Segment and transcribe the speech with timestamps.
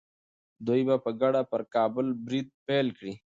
[0.67, 3.13] دوی به په ګډه پر کابل برید پیل کړي.